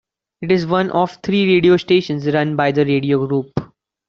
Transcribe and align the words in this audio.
It 0.41 0.51
is 0.51 0.65
one 0.65 0.89
of 0.89 1.19
three 1.21 1.45
radio 1.53 1.77
stations 1.77 2.25
run 2.25 2.55
by 2.55 2.71
the 2.71 2.83
radio 2.83 3.27
group. 3.27 3.51